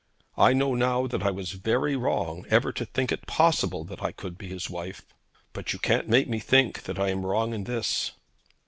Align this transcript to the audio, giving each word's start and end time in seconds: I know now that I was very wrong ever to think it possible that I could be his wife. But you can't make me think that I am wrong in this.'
I 0.39 0.53
know 0.53 0.73
now 0.73 1.05
that 1.05 1.21
I 1.21 1.29
was 1.29 1.51
very 1.51 1.95
wrong 1.95 2.43
ever 2.49 2.71
to 2.71 2.85
think 2.87 3.11
it 3.11 3.27
possible 3.27 3.83
that 3.83 4.01
I 4.01 4.11
could 4.11 4.35
be 4.35 4.47
his 4.47 4.67
wife. 4.67 5.03
But 5.53 5.73
you 5.73 5.77
can't 5.77 6.09
make 6.09 6.27
me 6.27 6.39
think 6.39 6.85
that 6.85 6.97
I 6.97 7.09
am 7.09 7.23
wrong 7.23 7.53
in 7.53 7.65
this.' 7.65 8.11